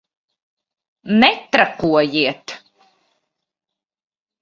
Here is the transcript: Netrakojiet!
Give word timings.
Netrakojiet! 1.23 2.47